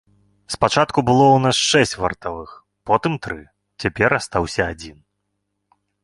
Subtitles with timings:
[0.53, 2.49] Спачатку было ў нас шэсць вартавых,
[2.91, 3.37] потым тры,
[3.83, 4.97] цяпер астаўся адзін.